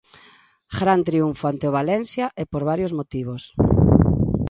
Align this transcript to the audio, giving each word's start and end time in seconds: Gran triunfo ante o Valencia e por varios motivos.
Gran 0.79 1.01
triunfo 1.07 1.43
ante 1.47 1.65
o 1.69 1.75
Valencia 1.79 2.25
e 2.41 2.43
por 2.51 2.63
varios 2.71 2.95
motivos. 2.99 3.43